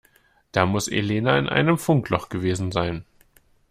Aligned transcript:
Da 0.51 0.65
muss 0.65 0.87
Elena 0.87 1.37
in 1.37 1.47
einem 1.47 1.77
Funkloch 1.77 2.29
gewesen 2.29 2.71
sein. 2.71 3.05